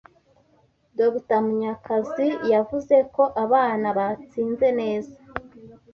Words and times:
Dr 0.97 1.39
Munyakazi 1.45 2.27
yavuze 2.51 2.95
ko 3.15 3.23
abana 3.43 3.87
batsinze 3.97 4.67
neza 4.79 5.13